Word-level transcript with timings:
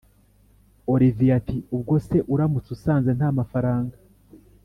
olivier 0.93 1.35
ati”ubwo 1.39 1.93
se 2.07 2.17
uramutse 2.33 2.69
usanze 2.77 3.09
ntamafaranga 3.17 3.95